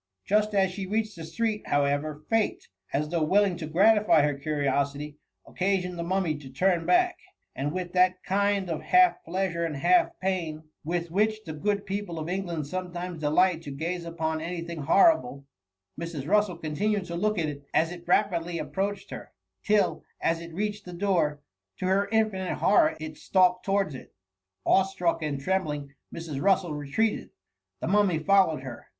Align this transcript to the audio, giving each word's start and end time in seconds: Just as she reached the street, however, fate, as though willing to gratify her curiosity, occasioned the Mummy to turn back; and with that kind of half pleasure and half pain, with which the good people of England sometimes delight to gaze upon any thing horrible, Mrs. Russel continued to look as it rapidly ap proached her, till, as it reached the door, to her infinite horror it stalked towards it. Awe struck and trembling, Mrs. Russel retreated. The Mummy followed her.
Just 0.25 0.55
as 0.55 0.71
she 0.71 0.87
reached 0.87 1.15
the 1.15 1.23
street, 1.23 1.67
however, 1.67 2.25
fate, 2.27 2.67
as 2.91 3.09
though 3.09 3.21
willing 3.21 3.55
to 3.57 3.67
gratify 3.67 4.23
her 4.23 4.33
curiosity, 4.33 5.19
occasioned 5.45 5.95
the 5.95 6.01
Mummy 6.03 6.35
to 6.39 6.49
turn 6.49 6.87
back; 6.87 7.19
and 7.55 7.71
with 7.71 7.93
that 7.93 8.23
kind 8.23 8.67
of 8.67 8.81
half 8.81 9.23
pleasure 9.23 9.63
and 9.63 9.75
half 9.77 10.09
pain, 10.19 10.63
with 10.83 11.11
which 11.11 11.43
the 11.43 11.53
good 11.53 11.85
people 11.85 12.17
of 12.17 12.27
England 12.27 12.65
sometimes 12.65 13.19
delight 13.19 13.61
to 13.61 13.69
gaze 13.69 14.03
upon 14.03 14.41
any 14.41 14.61
thing 14.61 14.79
horrible, 14.81 15.45
Mrs. 15.99 16.27
Russel 16.27 16.57
continued 16.57 17.05
to 17.05 17.15
look 17.15 17.37
as 17.71 17.91
it 17.91 18.07
rapidly 18.07 18.59
ap 18.59 18.73
proached 18.73 19.11
her, 19.11 19.31
till, 19.63 20.03
as 20.19 20.41
it 20.41 20.51
reached 20.51 20.83
the 20.83 20.93
door, 20.93 21.41
to 21.77 21.85
her 21.85 22.07
infinite 22.11 22.55
horror 22.55 22.97
it 22.99 23.17
stalked 23.17 23.63
towards 23.63 23.93
it. 23.93 24.15
Awe 24.65 24.81
struck 24.81 25.21
and 25.21 25.39
trembling, 25.39 25.93
Mrs. 26.11 26.41
Russel 26.41 26.73
retreated. 26.73 27.29
The 27.81 27.87
Mummy 27.87 28.17
followed 28.17 28.61
her. 28.63 28.87